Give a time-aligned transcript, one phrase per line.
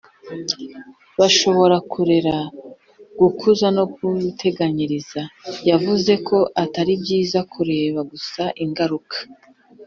[1.19, 2.35] bashobora kurera,
[3.19, 5.21] gukuza no guteganyiriza.
[5.69, 9.17] yavuze ko atari byiza kureba gusa ingaruka